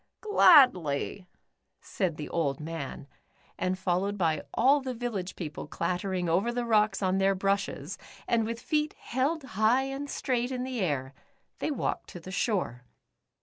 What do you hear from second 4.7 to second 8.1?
the village people clattering over the rocks on their brushes,